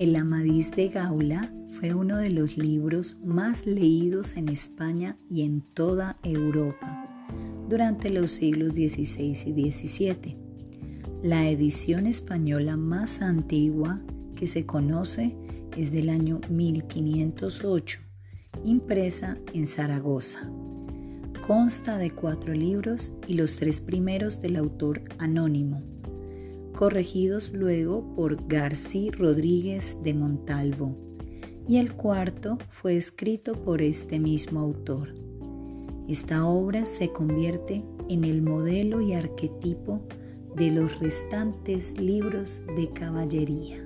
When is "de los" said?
2.16-2.56, 40.56-40.98